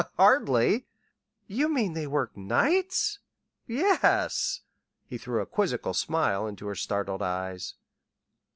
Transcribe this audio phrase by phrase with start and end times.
[0.17, 0.87] "Hardly!"
[1.45, 3.19] "You mean, they work nights?"
[3.67, 4.61] "Yes."
[5.05, 7.75] He threw a quizzical smile into her startled eyes.